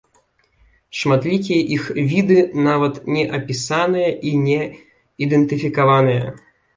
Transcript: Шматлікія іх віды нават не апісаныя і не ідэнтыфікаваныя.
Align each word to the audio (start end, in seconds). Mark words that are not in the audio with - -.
Шматлікія 0.99 1.59
іх 1.75 1.83
віды 2.13 2.37
нават 2.67 2.95
не 3.17 3.23
апісаныя 3.39 4.09
і 4.31 4.31
не 4.47 4.57
ідэнтыфікаваныя. 5.27 6.25